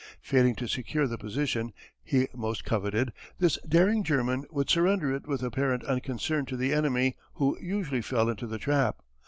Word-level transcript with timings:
Failing 0.23 0.55
to 0.55 0.65
secure 0.65 1.05
the 1.05 1.19
position 1.19 1.73
he 2.03 2.27
most 2.33 2.65
coveted, 2.65 3.13
this 3.37 3.59
daring 3.69 4.03
German 4.03 4.45
would 4.49 4.67
surrender 4.67 5.13
it 5.13 5.27
with 5.27 5.43
apparent 5.43 5.83
unconcern 5.83 6.47
to 6.47 6.57
the 6.57 6.73
enemy 6.73 7.15
who 7.35 7.55
usually 7.61 8.01
fell 8.01 8.27
into 8.27 8.47
the 8.47 8.57
trap. 8.57 9.03